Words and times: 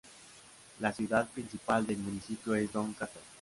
La 0.79 0.91
ciudad 0.93 1.29
principal 1.29 1.85
del 1.85 1.99
municipio 1.99 2.55
es 2.55 2.71
Doncaster. 2.73 3.21